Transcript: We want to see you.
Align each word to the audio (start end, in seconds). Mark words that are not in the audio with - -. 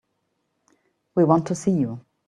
We 1.13 1.25
want 1.25 1.45
to 1.45 1.53
see 1.55 1.69
you. 1.69 2.03